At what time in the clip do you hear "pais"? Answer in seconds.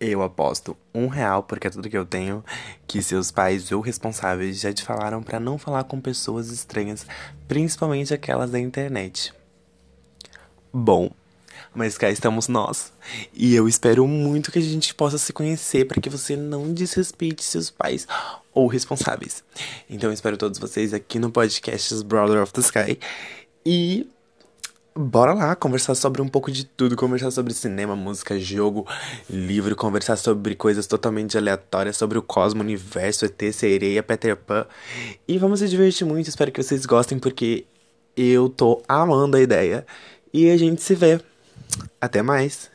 3.30-3.70, 17.70-18.06